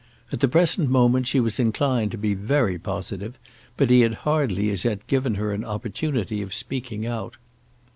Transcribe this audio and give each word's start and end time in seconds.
At 0.31 0.39
the 0.39 0.47
present 0.47 0.89
moment 0.89 1.27
she 1.27 1.39
was 1.39 1.59
inclined 1.59 2.09
to 2.09 2.17
be 2.17 2.33
very 2.33 2.79
positive, 2.79 3.37
but 3.77 3.91
he 3.91 4.01
had 4.01 4.15
hardly 4.25 4.71
as 4.71 4.83
yet 4.83 5.05
given 5.05 5.35
her 5.35 5.51
an 5.53 5.63
opportunity 5.63 6.41
of 6.41 6.55
speaking 6.55 7.05
out. 7.05 7.37